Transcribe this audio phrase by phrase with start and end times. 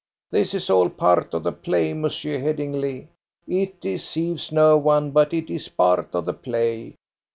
[0.31, 3.09] This is all part of the play, Monsieur Headingly.
[3.47, 6.95] It deceives no one, but it is part of the play.